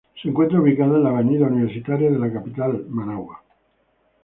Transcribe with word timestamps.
Se 0.19 0.27
encuentra 0.29 0.59
ubicada 0.59 0.97
en 0.97 1.03
la 1.03 1.11
Avenida 1.11 1.45
Universitaria, 1.45 2.09
de 2.09 2.17
la 2.17 2.33
capital 2.33 2.87
Managua. 2.89 3.43